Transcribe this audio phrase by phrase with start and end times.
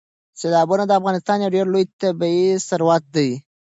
[0.39, 3.29] سیلابونه د افغانستان یو ډېر لوی طبعي ثروت دی.